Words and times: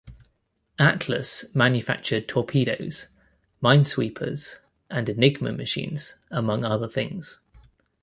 Atlas 0.79 1.45
manufactured 1.53 2.27
torpedoes, 2.27 3.05
minesweepers 3.61 4.57
and 4.89 5.07
Enigma 5.07 5.51
machines, 5.53 6.15
among 6.31 6.65
other 6.65 6.87
things. 6.87 7.37